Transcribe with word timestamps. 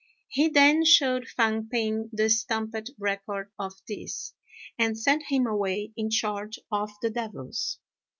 He 0.29 0.47
then 0.49 0.83
shewed 0.83 1.29
Fang 1.29 1.67
p'ing 1.71 2.09
the 2.11 2.27
stamped 2.27 2.89
record 2.97 3.51
of 3.59 3.73
this, 3.87 4.33
and 4.79 4.97
sent 4.97 5.25
him 5.29 5.45
away 5.45 5.93
in 5.95 6.09
charge 6.09 6.57
of 6.71 6.89
the 7.03 7.11
devils. 7.11 7.77